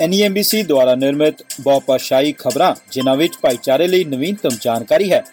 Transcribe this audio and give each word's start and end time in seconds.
ਐਨਈਐਮਬੀਸੀ 0.00 0.62
ਦੁਆਰਾ 0.62 0.94
ਨਿਰਮਿਤ 0.94 1.34
ਬਹੁਪਾਸ਼ਾਈ 1.60 2.32
ਖਬਰਾਂ, 2.32 2.74
ਜਿਨ੍ਹਾਂ 2.92 3.16
ਵਿੱਚ 3.16 3.36
ਭਾਈਚਾਰੇ 3.40 3.86
ਲਈ 3.86 4.04
ਨਵੀਨਤਮ 4.04 4.50
ਜਾਣਕਾਰੀ 4.60 5.12
ਹੈ। 5.12 5.24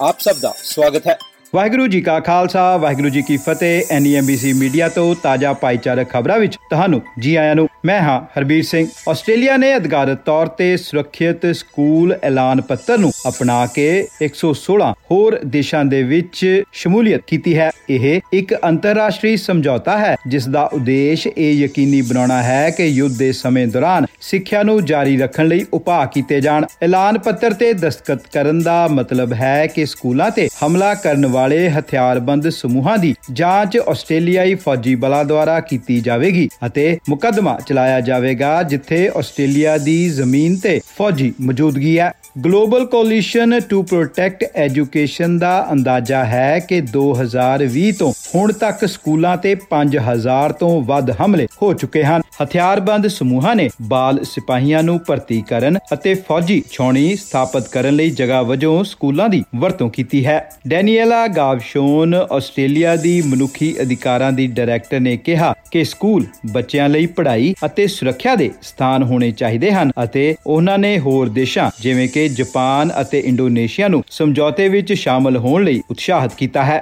ਆਪ 0.00 0.20
ਸਭ 0.20 0.36
ਦਾ 0.40 0.54
ਸਵਾਗਤ 0.62 1.06
ਹੈ। 1.06 1.18
ਵਾਹਿਗੁਰੂ 1.54 1.86
ਜੀ 1.86 2.00
ਕਾ 2.00 2.20
ਖਾਲਸਾ, 2.20 2.76
ਵਾਹਿਗੁਰੂ 2.76 3.08
ਜੀ 3.08 3.22
ਕੀ 3.22 3.36
ਫਤਿਹ। 3.36 3.82
ਐਨਈਐਮਬੀਸੀ 3.90 4.52
ਮੀਡੀਆ 4.52 4.88
ਤੋਂ 4.88 5.14
ਤਾਜ਼ਾ 5.22 5.52
ਭਾਈਚਾਰਕ 5.52 6.10
ਖਬਰਾਂ 6.10 6.38
ਵਿੱਚ 6.38 6.56
ਤੁਹਾਨੂੰ 6.70 7.02
ਜੀ 7.18 7.34
ਆਇਆਂ 7.34 7.54
ਨੂੰ 7.54 7.68
ਮੈਂ 7.84 8.00
ਹਾਂ 8.00 8.20
ਹਰਬੀਰ 8.38 8.62
ਸਿੰਘ। 8.62 8.86
ਆਸਟ੍ਰੇਲੀਆ 9.08 9.56
ਨੇ 9.56 9.76
ਅਧਿਕਾਰਤ 9.76 10.18
ਤੌਰ 10.18 10.46
ਤੇ 10.46 10.76
ਸੁਰੱਖਿਅਤ 10.76 11.46
ਸਕੂਲ 11.46 12.16
ਐਲਾਨ 12.22 12.60
ਪੱਤਰ 12.60 12.98
ਨੂੰ 12.98 13.12
ਅਪਣਾ 13.28 13.66
ਕੇ 13.66 14.08
116 14.22 14.90
ਹੋਰ 15.10 15.38
ਦੇਸ਼ਾਂ 15.46 15.84
ਦੇ 15.84 16.02
ਵਿੱਚ 16.02 16.62
ਸ਼ਮੂਲੀਅਤ 16.72 17.20
ਕੀਤੀ 17.26 17.58
ਹੈ। 17.58 17.70
ਇਹ 17.90 18.20
ਇੱਕ 18.32 18.54
ਅੰਤਰਰਾਸ਼ਟਰੀ 18.54 19.36
ਸਮਝੌਤਾ 19.36 19.98
ਹੈ, 19.98 20.16
ਜਿਸ 20.28 20.48
ਦਾ 20.48 20.64
ਉਦੇਸ਼ 20.72 21.28
ਇਹ 21.38 21.52
ਯਕੀਨੀ 21.54 22.02
ਬਣਾਉਣਾ 22.02 22.42
ਹੈ 22.42 22.70
ਕਿ 22.70 22.84
ਯੁੱਧ 22.84 23.16
ਦੇ 23.18 23.32
ਸਮੇਂ 23.32 23.66
ਦੌਰਾਨ 23.66 24.06
ਸਿੱਖਿਆ 24.20 24.62
ਨੂੰ 24.62 24.84
ਜਾਰੀ 24.84 25.16
ਰੱਖਣ 25.16 25.46
ਲਈ 25.46 25.64
ਉਪਾਅ 25.72 26.06
ਕੀਤੇ 26.06 26.40
ਜਾਣ। 26.40 26.66
ਐਲਾਨ 26.82 27.18
ਪੱਤਰ 27.18 27.52
ਤੇ 27.52 27.72
ਦਸਤਖਤ 27.72 28.26
ਕਰਨ 28.32 28.62
ਦਾ 28.62 28.88
ਮਤਲਬ 28.88 29.32
ਹੈ 29.32 29.66
ਕਿ 29.66 29.86
ਸਕੂਲਾਂ 29.86 30.30
ਤੇ 30.30 30.48
ਹਮਲਾ 30.66 30.94
ਕਰਨ 30.94 31.26
ਵਾਲੇ 31.36 31.68
ਹਥਿਆਰਬੰਦ 31.70 32.48
ਸਮੂਹਾਂ 32.50 32.98
ਦੀ 32.98 33.14
ਜਾਂਚ 33.32 33.76
ਆਸਟ੍ਰੇਲੀਆਈ 33.88 34.54
ਫੌਜੀ 34.54 34.94
ਬਲਾਂ 34.94 35.24
ਦੁਆਰਾ 35.24 35.58
ਕੀਤੀ 35.60 36.00
ਜਾਵੇਗੀ 36.00 36.48
ਅਤੇ 36.66 36.86
ਮੁਕੱਦਮਾ 37.08 37.58
ਚਲਾਇਆ 37.66 38.00
ਜਾਵੇਗਾ, 38.00 38.62
ਜਿੱਥੇ 38.62 39.08
ਆਸਟ੍ਰੇਲੀਆ 39.16 39.76
ਦੀ 39.78 39.98
ਜ਼ਮੀਨ 40.10 40.56
ਤੇ 40.56 40.80
ਫੌਜੀ 40.98 41.32
ਮੌਜੂਦਗੀ 41.40 41.98
ਹੈ। 41.98 42.12
Global 42.44 42.84
coalition 42.86 43.60
to 43.60 43.82
protect 43.82 44.44
education 44.54 45.38
ਦਾ 45.38 45.66
ਅੰਦਾਜ਼ਾ 45.72 46.24
ਹੈ 46.24 46.58
ਕਿ 46.58 46.80
2020 46.96 47.92
ਤੋਂ 47.98 48.12
ਹੁਣ 48.34 48.52
ਤੱਕ 48.52 48.84
ਸਕੂਲਾਂ 48.84 49.36
ਤੇ 49.36 49.54
5000 49.70 50.52
ਤੋਂ 50.60 50.82
ਵੱਧ 50.82 51.10
ਹਮਲੇ 51.10 51.46
ਹੋ 51.62 51.72
ਚੁੱਕੇ 51.74 52.02
ਹਨ। 52.04 52.22
ਹਥਿਆਰਬੰਦ 52.42 53.06
ਸਮੂਹਾਂ 53.06 53.56
ਨੇ 53.56 53.68
ਬਾਲ 53.82 54.24
ਸਿਪਾਹੀਆਂ 54.24 54.82
ਨੂੰ 54.82 54.98
ਭਰਤੀ 55.06 55.42
ਕਰਨ 55.48 55.78
ਅਤੇ 55.92 56.14
ਫੌਜੀ 56.14 56.62
ਛਾਉਣੀ 56.72 57.14
ਸਥਾਪਿਤ 57.16 57.68
ਕਰਨ 57.68 57.96
ਲਈ 57.96 58.10
ਜਗ੍ਹਾ 58.10 58.42
ਵਜੋਂ 58.42 58.84
ਸਕੂਲਾਂ 58.84 59.28
ਦੀ 59.28 59.42
ਵਰਤੋਂ 59.56 59.90
ਕੀਤੀ 59.90 60.26
ਹੈ। 60.26 60.50
ਡੈਨੀਏਲਾ 60.68 61.26
ਗਾਵਸ਼ੋਨ 61.28 62.14
ਆਸਟ੍ਰੇਲੀਆ 62.14 62.96
ਦੀ 62.96 63.22
ਮਨੁੱਖੀ 63.22 63.74
ਅਧਿਕਾਰਾਂ 63.82 64.32
ਦੀ 64.32 64.46
ਡਾਇਰੈਕਟਰ 64.46 65.00
ਨੇ 65.00 65.16
ਕਿਹਾ 65.16 65.54
ਕਿ 65.70 65.84
ਸਕੂਲ 65.84 66.26
ਬੱਚਿਆਂ 66.52 66.88
ਲਈ 66.88 67.06
ਪੜ੍ਹਾਈ 67.06 67.54
ਅਤੇ 67.64 67.86
ਸੁਰੱਖਿਆ 67.86 68.34
ਦੇ 68.34 68.50
ਸਥਾਨ 68.62 69.02
ਹੋਣੇ 69.02 69.30
ਚਾਹੀਦੇ 69.30 69.72
ਹਨ 69.72 69.90
ਅਤੇ 70.04 70.34
ਉਹਨਾਂ 70.46 70.78
ਨੇ 70.78 70.98
ਹੋਰ 70.98 71.28
ਦੇਸ਼ਾਂ, 71.28 71.70
ਜਿਵੇਂ 71.80 72.08
ਕਿ 72.08 72.25
ਜਾਪਾਨ 72.28 72.92
ਅਤੇ 73.00 73.18
ਇੰਡੋਨੇਸ਼ੀਆ 73.20 73.88
ਨੂੰ 73.88 74.04
ਸਮਝੌਤੇ 74.10 74.68
ਵਿੱਚ 74.68 74.92
ਸ਼ਾਮਲ 74.92 75.36
ਹੋਣ 75.36 75.64
ਲਈ 75.64 75.82
ਉਤਸ਼ਾਹਿਤ 75.90 76.34
ਕੀਤਾ 76.34 76.64
ਹੈ। 76.64 76.80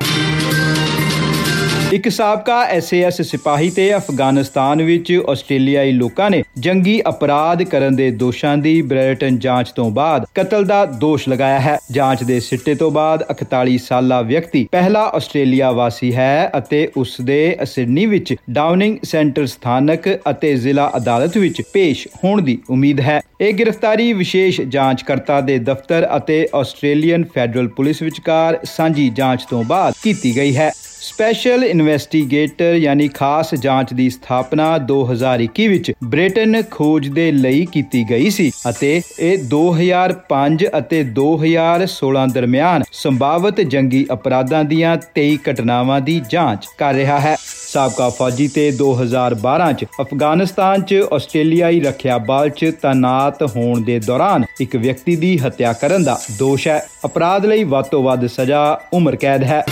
ਇੱਕ 1.94 2.08
ਸਾਬਕਾ 2.08 2.54
ਐਸਏਐਸ 2.64 3.20
ਸਿਪਾਹੀ 3.22 3.68
ਤੇ 3.70 3.84
ਅਫਗਾਨਿਸਤਾਨ 3.96 4.82
ਵਿੱਚ 4.82 5.12
ਆਸਟ੍ਰੇਲੀਆਈ 5.30 5.92
ਲੋਕਾਂ 5.92 6.30
ਨੇ 6.30 6.42
ਜੰਗੀ 6.58 7.00
ਅਪਰਾਧ 7.08 7.62
ਕਰਨ 7.62 7.96
ਦੇ 7.96 8.10
ਦੋਸ਼ਾਂ 8.22 8.56
ਦੀ 8.56 8.80
ਬ੍ਰਿਟਨ 8.82 9.38
ਜਾਂਚ 9.38 9.70
ਤੋਂ 9.70 9.90
ਬਾਅਦ 9.90 10.24
ਕਤਲ 10.34 10.64
ਦਾ 10.64 10.84
ਦੋਸ਼ 10.86 11.28
ਲਗਾਇਆ 11.28 11.60
ਹੈ। 11.60 11.76
ਜਾਂਚ 11.92 12.22
ਦੇ 12.24 12.38
ਸਿੱਟੇ 12.40 12.74
ਤੋਂ 12.74 12.90
ਬਾਅਦ 12.90 13.22
41 13.32 13.76
ਸਾਲਾ 13.78 14.20
ਵਿਅਕਤੀ 14.22 14.66
ਪਹਿਲਾ 14.72 15.02
ਆਸਟ੍ਰੇਲੀਆ 15.14 15.70
ਵਾਸੀ 15.70 16.14
ਹੈ 16.14 16.50
ਅਤੇ 16.58 16.86
ਉਸ 16.96 17.16
ਦੇ 17.20 17.56
ਸਿਡਨੀ 17.64 18.06
ਵਿੱਚ 18.06 18.34
ਡਾਊਨਿੰਗ 18.50 18.96
ਸੈਂਟਰ 19.04 19.46
ਸਥਾਨਕ 19.46 20.08
ਅਤੇ 20.30 20.54
ਜ਼ਿਲ੍ਹਾ 20.56 20.90
ਅਦਾਲਤ 20.96 21.38
ਵਿੱਚ 21.38 21.62
ਪੇਸ਼ 21.72 22.06
ਹੋਣ 22.24 22.42
ਦੀ 22.42 22.58
ਉਮੀਦ 22.70 23.00
ਹੈ। 23.00 23.20
ਇਹ 23.40 23.54
ਗ੍ਰਿਫਤਾਰੀ 23.54 24.12
ਵਿਸ਼ੇਸ਼ 24.12 24.60
ਜਾਂਚਕਰਤਾ 24.60 25.40
ਦੇ 25.40 25.58
ਦਫ਼ਤਰ 25.58 26.08
ਅਤੇ 26.16 26.46
ਆਸਟ੍ਰੇਲੀਅਨ 26.54 27.24
ਫੈਡਰਲ 27.34 27.68
ਪੁਲਿਸ 27.68 28.02
ਵਿਚਕਾਰ 28.02 28.58
ਸਾਂਝੀ 28.64 29.08
ਜਾਂਚ 29.10 29.44
ਤੋਂ 29.50 29.62
ਬਾਅਦ 29.64 29.94
ਕੀਤੀ 30.02 30.36
ਗਈ 30.36 30.56
ਹੈ। 30.56 30.72
ਸਪੈਸ਼ਲ 31.04 31.64
ਇਨਵੈਸਟੀਗੇਟਰ 31.64 32.74
ਯਾਨੀ 32.74 33.08
ਖਾਸ 33.08 33.54
ਜਾਂਚ 33.54 33.92
ਦੀ 33.94 34.10
ਸਥਾਪਨਾ 34.10 34.78
2021 34.90 35.66
ਵਿੱਚ 35.68 35.92
ਬ੍ਰਿਟਨ 36.04 36.62
ਖੋਜ 36.70 37.08
ਦੇ 37.08 37.32
ਲਈ 37.32 37.66
ਕੀਤੀ 37.72 38.04
ਗਈ 38.10 38.30
ਸੀ 38.30 38.50
ਅਤੇ 38.68 39.02
ਇਹ 39.18 39.38
2005 39.50 40.64
ਅਤੇ 40.78 41.00
2016 41.18 42.24
ਦਰਮਿਆਨ 42.34 42.84
ਸੰਭਾਵਿਤ 42.92 43.60
ਜੰਗੀ 43.60 44.06
ਅਪਰਾਧਾਂ 44.12 44.64
ਦੀਆਂ 44.64 44.96
23 45.18 45.36
ਘਟਨਾਵਾਂ 45.50 46.00
ਦੀ 46.00 46.20
ਜਾਂਚ 46.30 46.66
ਕਰ 46.78 46.94
ਰਿਹਾ 46.94 47.20
ਹੈ। 47.20 47.36
ਸਾਬਕਾ 47.72 48.08
ਫੌਜੀ 48.08 48.48
ਤੇ 48.48 48.70
2012 48.80 49.72
ਚ 49.72 49.84
ਅਫਗਾਨਿਸਤਾਨ 50.00 50.82
ਚ 50.82 51.04
ਆਸਟ੍ਰੇਲੀਆਈ 51.12 51.80
ਰੱਖਿਆ 51.80 52.18
ਬਲ 52.18 52.50
ਚ 52.50 52.72
ਤਾਨਾਤ 52.82 53.42
ਹੋਣ 53.42 53.80
ਦੇ 53.80 53.98
ਦੌਰਾਨ 53.98 54.44
ਇੱਕ 54.60 54.76
ਵਿਅਕਤੀ 54.76 55.16
ਦੀ 55.16 55.38
ਹੱਤਿਆ 55.38 55.72
ਕਰਨ 55.72 56.04
ਦਾ 56.04 56.20
ਦੋਸ਼ 56.38 56.68
ਹੈ। 56.68 56.86
ਅਪਰਾਧ 57.04 57.46
ਲਈ 57.46 57.64
ਵੱਧ 57.64 57.84
ਤੋਂ 57.84 58.02
ਵੱਧ 58.02 58.26
ਸਜ਼ਾ 58.26 58.80
ਉਮਰ 58.92 59.16
ਕੈਦ 59.16 59.44
ਹੈ। 59.44 59.64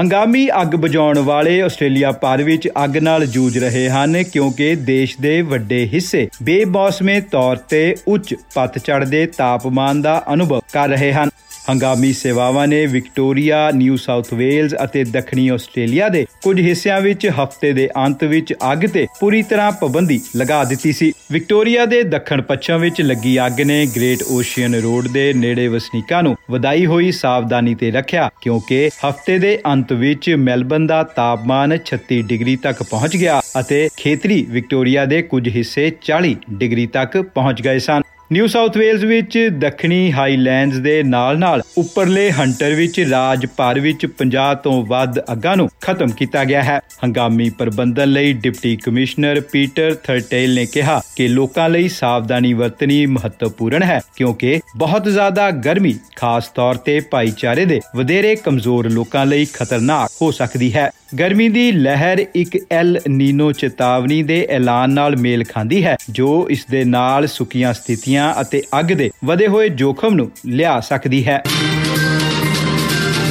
ਹੰਗਾਮੀ 0.00 0.48
ਅੱਗ 0.60 0.74
ਬੁਝਾਉਣ 0.74 1.18
ਵਾਲੇ 1.18 1.60
ਆਸਟ੍ਰੇਲੀਆ 1.62 2.10
ਭਰ 2.12 2.42
ਵਿੱਚ 2.42 2.68
ਅੱਗ 2.84 2.96
ਨਾਲ 2.96 3.26
ਜੂਝ 3.26 3.58
ਰਹੇ 3.58 3.88
ਹਨ 3.88 4.22
ਕਿਉਂਕਿ 4.22 4.74
ਦੇਸ਼ 4.74 5.16
ਦੇ 5.20 5.40
ਵੱਡੇ 5.42 5.78
ਹਿੱਸੇ 5.92 6.26
ਬੇਮੌਸਮੇ 6.42 7.20
ਤੌਰ 7.20 7.56
ਤੇ 7.68 7.94
ਉੱਚ 8.08 8.34
ਪਤਝੜ 8.54 9.04
ਦੇ 9.04 9.24
ਤਾਪਮਾਨ 9.26 10.02
ਦਾ 10.02 10.22
ਅਨੁਭਵ 10.32 10.60
ਕਰ 10.72 10.88
ਰਹੇ 10.88 11.12
ਹਨ। 11.12 11.30
ਹੰਗਾਮੀ 11.70 12.12
ਸੇਵਾਵਾਂ 12.12 12.66
ਨੇ 12.68 12.86
ਵਿਕਟੋਰੀਆ, 12.86 13.70
ਨਿਊ 13.74 13.96
ਸਾਊਥ 13.96 14.32
ਵੇਲਜ਼ 14.34 14.74
ਅਤੇ 14.84 15.04
ਦੱਖਣੀ 15.04 15.48
ਆਸਟ੍ਰੇਲੀਆ 15.48 16.08
ਦੇ 16.08 16.26
ਕੁਝ 16.42 16.60
ਹਿੱਸਿਆਂ 16.60 17.00
ਵਿੱਚ 17.00 17.26
ਹਫ਼ਤੇ 17.42 17.72
ਦੇ 17.72 17.88
ਅੰਤ 17.96 18.24
ਵਿੱਚ 18.24 18.52
ਅੱਗ 18.72 18.84
ਤੇ 18.86 19.06
ਪੂਰੀ 19.20 19.42
ਤਰ੍ਹਾਂ 19.42 19.70
ਪਾਬੰਦੀ 19.72 20.20
ਲਗਾ 20.36 20.62
ਦਿੱਤੀ 20.64 20.92
ਸੀ। 20.92 21.12
ਵਿਕਟੋਰੀਆ 21.30 21.84
ਦੇ 21.86 22.02
ਦੱਖਣ 22.02 22.40
ਪੱਛਮ 22.42 22.80
ਵਿੱਚ 22.80 23.00
ਲੱਗੀ 23.02 23.36
ਅੱਗ 23.46 23.60
ਨੇ 23.60 23.84
ਗ੍ਰੇਟ 23.86 24.22
ਓਸ਼ੀਅਨ 24.30 24.74
ਰੋਡ 24.74 25.06
ਦੇ 25.08 25.32
ਨੇੜੇ 25.32 25.66
ਵਸਨੀਕਾਂ 25.68 26.22
ਨੂੰ 26.22 26.34
ਵਧਾਈ 26.50 26.86
ਹੋਈ 26.86 27.10
ਸਾਵਧਾਨੀ 27.12 27.74
ਤੇ 27.74 27.90
ਰੱਖਿਆ, 27.90 28.28
ਕਿਉਂਕਿ 28.40 28.88
ਹਫ਼ਤੇ 29.00 29.38
ਦੇ 29.38 29.58
ਅੰਤ 29.66 29.92
ਵਿੱਚ 29.92 30.30
ਮੈਲਬਨ 30.40 30.86
ਦਾ 30.86 31.02
ਤਾਪਮਾਨ 31.16 31.76
36 31.84 32.20
ਡਿਗਰੀ 32.28 32.56
ਤੱਕ 32.62 32.82
ਪਹੁੰਚ 32.82 33.16
ਗਿਆ 33.16 33.40
ਅਤੇ 33.60 33.88
ਖੇਤਰੀ 33.96 34.42
ਵਿਕਟੋਰੀਆ 34.50 35.04
ਦੇ 35.06 35.22
ਕੁਝ 35.24 35.48
ਹਿੱਸੇ 35.48 35.90
40 36.02 36.34
ਡਿਗਰੀ 36.54 36.86
ਤੱਕ 36.94 37.16
ਪਹੁੰਚ 37.34 37.62
ਗਏ 37.62 37.78
ਸਨ। 37.78 38.02
ਨਿਊ 38.32 38.46
ਸਾਊਥ 38.46 38.76
ਵੇਲਜ਼ 38.76 39.04
ਵਿੱਚ 39.04 39.48
ਦੱਖਣੀ 39.52 40.12
ਹਾਈਲੈਂਡਸ 40.12 40.76
ਦੇ 40.76 41.02
ਨਾਲ-ਨਾਲ 41.02 41.62
ਉੱਪਰਲੇ 41.78 42.30
ਹੰਟਰ 42.32 42.70
ਵਿੱਚ 42.70 43.00
ਰਾਜ 43.00 43.46
ਭਰ 43.56 43.80
ਵਿੱਚ 43.80 44.06
50 44.18 44.54
ਤੋਂ 44.64 44.86
ਵੱਧ 44.86 45.18
ਅੱਗਾਂ 45.32 45.56
ਨੂੰ 45.56 45.68
ਖਤਮ 45.80 46.10
ਕੀਤਾ 46.10 46.44
ਗਿਆ 46.44 46.62
ਹੈ। 46.62 46.80
ਹੰਗਾਮੀ 47.04 47.50
ਪ੍ਰਬੰਧਨ 47.50 48.08
ਲਈ 48.08 48.32
ਡਿਪਟੀ 48.32 48.76
ਕਮਿਸ਼ਨਰ 48.76 49.40
ਪੀਟਰ 49.40 49.94
ਥਰਟੇਲ 49.94 50.54
ਨੇ 50.54 50.66
ਕਿਹਾ 50.66 51.00
ਕਿ 51.16 51.28
ਲੋਕਾਂ 51.28 51.68
ਲਈ 51.68 51.88
ਸਾਵਧਾਨੀ 51.88 52.52
ਵਰਤਣੀ 52.52 53.06
ਮਹੱਤਵਪੂਰਨ 53.06 53.82
ਹੈ, 53.82 54.00
ਕਿਉਂਕਿ 54.16 54.60
ਬਹੁਤ 54.76 55.04
ਜ਼ਿਆਦਾ 55.04 55.50
ਗਰਮੀ, 55.50 55.94
ਖਾਸ 56.16 56.48
ਤੌਰ 56.48 56.74
ਤੇ 56.74 57.00
ਭਾਈਚਾਰੇ 57.00 57.64
ਦੇ 57.64 57.80
ਵਧੇਰੇ 57.96 58.34
ਕਮਜ਼ੋਰ 58.36 58.90
ਲੋਕਾਂ 58.90 59.26
ਲਈ 59.26 59.46
ਖਤਰਨਾਕ 59.54 60.10
ਹੋ 60.22 60.30
ਸਕਦੀ 60.30 60.74
ਹੈ। 60.74 60.90
ਗਰਮੀ 61.18 61.48
ਦੀ 61.48 61.72
ਲਹਿਰ 61.72 62.26
ਇੱਕ 62.34 62.58
ਐਲ 62.70 62.98
ਨੀਨੋ 63.08 63.52
ਚੇਤਾਵਨੀ 63.52 64.22
ਦੇ 64.22 64.46
ਐਲਾਨ 64.50 64.90
ਨਾਲ 64.90 65.16
ਮੇਲ 65.16 65.44
ਖਾਂਦੀ 65.44 65.84
ਹੈ, 65.84 65.96
ਜੋ 66.10 66.46
ਇਸ 66.50 66.66
ਦੇ 66.70 66.84
ਨਾਲ 66.84 67.26
ਸੁੱਕੀਆਂ 67.26 67.72
ਸਥਿਤੀਆਂ 67.72 68.13
ਅਤੇ 68.40 68.62
ਅੱਗ 68.80 68.84
ਦੇ 68.84 69.10
ਵਧੇ 69.24 69.46
ਹੋਏ 69.46 69.68
ਜੋਖਮ 69.68 70.14
ਨੂੰ 70.14 70.30
ਲਿਆ 70.46 70.80
ਸਕਦੀ 70.80 71.26
ਹੈ। 71.26 71.42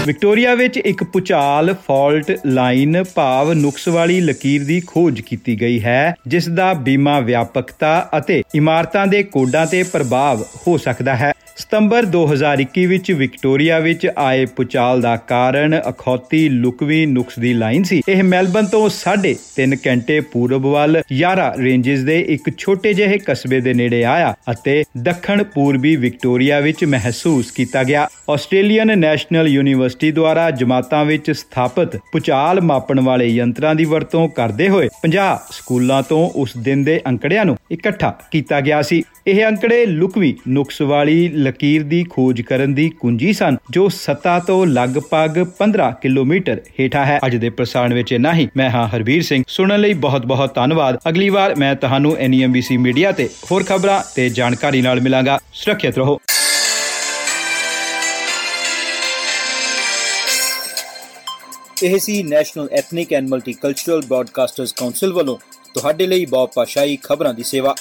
ਵਿਕਟੋਰੀਆ 0.08 0.56
ਵਿੱਚ 0.56 0.78
ਇੱਕ 0.78 1.04
ਪੁਚਾਲ 1.04 1.76
ਫਾਲਟ 1.88 2.40
ਲਾਈਨ 2.46 3.04
ਭਾਵ 3.16 3.54
ਨੁਕਸ 3.54 3.88
ਵਾਲੀ 3.88 4.22
ਲਕੀਰ 4.22 4.64
ਦੀ 4.64 4.82
ਖੋਜ 4.88 5.22
ਕੀਤੀ 5.22 5.62
ਗਈ 5.62 5.84
ਹੈ, 5.84 6.16
ਜਿਸ 6.28 6.50
ਦਾ 6.50 6.74
ਬੀਮਾ 6.74 7.20
ਵਿਆਪਕਤਾ 7.20 8.10
ਅਤੇ 8.18 8.44
ਇਮਾਰਤਾਂ 8.56 9.08
ਦੇ 9.08 9.24
ਕੋਡਾਂ 9.24 9.66
ਤੇ 9.66 9.84
ਪ੍ਰਭਾਵ 9.84 10.46
ਹੋ 10.68 10.78
ਸਕਦਾ 10.78 11.16
ਹੈ। 11.16 11.32
ਸਤੰਬਰ 11.58 12.06
2021 12.06 12.86
ਵਿੱਚ 12.86 13.12
ਵਿਕਟੋਰੀਆ 13.12 13.80
ਵਿੱਚ 13.80 14.08
ਆਏ 14.18 14.46
ਪੁਚਾਲ 14.46 15.02
ਦਾ 15.02 15.16
ਕਾਰਨ 15.16 15.82
ਅਖੌਤੀ 15.90 16.50
ਲੁਕਵੀ 16.50 17.06
ਨੁਕਸ 17.06 17.40
ਦੀ 17.40 17.54
ਲਾਈਨ 17.54 17.84
ਸੀ। 17.84 18.02
ਇਹ 18.10 18.24
ਮੈਲਬਨ 18.24 18.66
ਤੋਂ 18.66 18.90
3.5 18.90 19.76
ਘੰਟੇ 19.88 20.20
ਪੂਰਬ 20.20 20.66
ਵੱਲ 20.66 21.02
ਯਾਰਾ 21.12 21.54
ਰੇਂਜਸ 21.58 22.00
ਦੇ 22.00 22.20
ਇੱਕ 22.20 22.50
ਛੋਟੇ 22.58 22.94
ਜਿਹੇ 22.94 23.18
ਕਸਬੇ 23.26 23.60
ਦੇ 23.62 23.74
ਨੇੜੇ 23.74 24.04
ਆਇਆ 24.06 24.34
ਅਤੇ 24.52 24.84
ਦੱਖਣ 24.98 25.44
ਪੂਰਬੀ 25.44 25.96
ਵਿਕਟੋਰੀਆ 25.96 26.60
ਵਿੱਚ 26.60 26.86
ਮਹਿਸੂਸ 26.86 27.52
ਕੀਤਾ 27.52 27.84
ਗਿਆ। 27.84 28.08
ਆਸਟ੍ਰੇਲੀਅਨ 28.30 29.00
ਨੈਸ਼ਨਲ 29.00 29.48
ਯੂਨੀਵਰਸਿਟੀ 29.48 30.12
ਦੁਆਰਾ 30.12 30.52
ਜਮਾਤਾਂ 30.52 31.06
ਵਿੱਚ 31.06 31.32
ਸਥਾਪਿਤ 31.32 31.98
ਪੁਚਾਲ 31.98 32.62
ਮਾਪਣ 32.62 33.00
ਵਾਲੇ 33.00 33.28
ਯੰਤਰਾਂ 33.28 33.76
ਦੀ 33.76 33.86
ਵਰਤੋਂ 33.86 34.30
ਕਰਦੇ 34.30 34.70
ਹੋਏ 34.70 34.90
50 35.02 35.38
ਸਕੂਲਾਂ 35.52 36.04
ਤੋਂ 36.04 36.30
ਉਸ 36.36 36.58
ਦਿਨ 36.58 36.84
ਦੇ 36.84 37.02
ਅੰਕੜਿਆਂ 37.08 37.46
ਨੂੰ 37.46 37.58
ਇਕੱਠਾ 37.72 38.14
ਕੀਤਾ 38.32 38.62
ਗਿਆ 38.62 38.82
ਸੀ। 38.82 39.04
ਇਹ 39.28 39.46
ਅੰਕੜੇ 39.46 39.86
ਲੁਕਵੀ 39.86 40.36
ਨੁਕਸ 40.48 40.82
ਵਾਲੀ 40.82 41.30
ਲਕੀਰ 41.44 41.84
ਦੀ 41.84 42.06
ਖੋਜ 42.10 42.42
ਕਰਨ 42.42 42.74
ਦੀ 42.74 42.90
ਕੁੰਜੀ 42.90 43.34
ਸਨ, 43.34 43.58
ਜੋ 43.72 43.90
ਸਤਾ 43.90 44.40
ਤੋਂ 44.40 44.68
ਲਗਭਗ 44.68 45.48
15 45.60 45.92
ਕਿਲੋਮੀਟਰ 46.02 46.62
ਹੇਠਾਂ 46.80 47.06
ਹੈ। 47.06 47.20
ਅੱਜ 47.26 47.36
ਦੇ 47.36 47.50
ਪ੍ਰਸਾਰਣ 47.50 47.94
ਵਿੱਚ 47.94 48.12
ਇਨਾ 48.12 48.34
ਹੀ। 48.34 48.50
ਮੈਂ 48.58 48.70
ਹਾਂ 48.70 48.88
ਹਰਬੀਰ 48.88 49.24
ਸਿੰਘ। 49.24 49.44
ਸੁਣਨ 49.48 49.80
ਲਈ 49.80 49.94
ਬਹੁਤ 49.94 50.26
ਬਹੁਤ 50.26 50.56
ਧੰਨਵਾਦ। 50.56 51.00
ਅਗਲੀ 51.10 51.30
ਵਾਰ 51.30 51.56
ਮੈਂ 51.56 51.76
ਤੁਹਾਨੂੰ 51.76 52.18
ਐਨਐਮਬੀਸੀ 52.18 52.78
ਮੀਡੀਆ 52.78 53.12
ਤੇ 53.12 53.30
ਹੋਰ 53.52 53.64
ਖਬਰਾਂ 53.64 54.04
ਤੇ 54.16 54.30
ਜਾਣਕਾਰੀ 54.30 54.82
ਨਾਲ 54.82 55.02
ਮਿਲਾਂਗਾ। 55.02 55.40
ਸੁਰੱਖਿਅਤ 55.54 55.98
ਰਹੋ। 55.98 56.20
ਇਹ 61.84 62.00
ਸੀ 62.00 62.24
national 62.24 62.70
ethnic 62.72 63.14
and 63.14 63.30
multicultural 63.30 64.02
ਬ੍ਰਾਡਕਾਸਟਰਸ 64.02 64.74
council 64.74 65.14
ਵੱਲੋਂ 65.14 65.38
ਤੁਹਾਡੇ 65.74 66.08
ਲਈ 66.08 66.26
ਬਹੁਪਾਸ਼ਾਈ 66.26 66.98
ਖਬਰਾਂ 67.04 67.34
ਦੀ 67.34 67.44
ਸੇਵਾ। 67.44 67.76